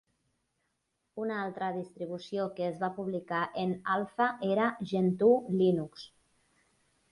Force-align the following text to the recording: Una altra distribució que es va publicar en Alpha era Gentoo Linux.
Una 1.23 1.35
altra 1.41 1.67
distribució 1.75 2.47
que 2.57 2.65
es 2.69 2.81
va 2.85 2.89
publicar 2.97 3.43
en 3.67 3.77
Alpha 3.99 4.31
era 4.57 4.73
Gentoo 4.95 5.39
Linux. 5.63 6.11